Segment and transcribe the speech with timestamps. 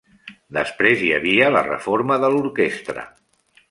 [0.57, 3.11] Després hi havia la reforma de l'orquestra.